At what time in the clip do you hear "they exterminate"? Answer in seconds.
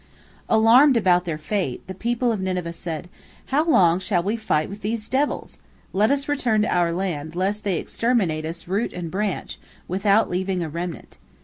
7.63-8.43